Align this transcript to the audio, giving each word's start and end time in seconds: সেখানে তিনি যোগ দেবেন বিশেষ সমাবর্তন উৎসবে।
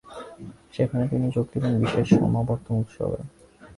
সেখানে 0.73 1.03
তিনি 1.07 1.27
যোগ 1.35 1.45
দেবেন 1.53 1.73
বিশেষ 1.81 2.07
সমাবর্তন 2.19 2.73
উৎসবে। 2.81 3.19